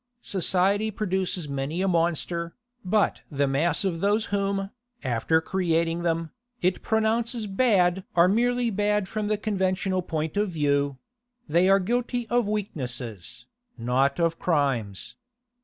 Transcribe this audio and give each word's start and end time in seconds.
Society 0.23 0.89
produces 0.89 1.47
many 1.47 1.79
a 1.83 1.87
monster, 1.87 2.55
but 2.83 3.21
the 3.29 3.45
mass 3.45 3.85
of 3.85 3.99
those 4.01 4.25
whom, 4.33 4.71
after 5.03 5.39
creating 5.41 6.01
them, 6.01 6.31
it 6.59 6.81
pronounces 6.81 7.45
bad 7.45 8.03
are 8.15 8.27
merely 8.27 8.71
bad 8.71 9.07
from 9.07 9.27
the 9.27 9.37
conventional 9.37 10.01
point 10.01 10.37
of 10.37 10.49
view; 10.49 10.97
they 11.47 11.69
are 11.69 11.79
guilty 11.79 12.25
of 12.31 12.47
weaknesses, 12.47 13.45
not 13.77 14.19
of 14.19 14.39
crimes. 14.39 15.17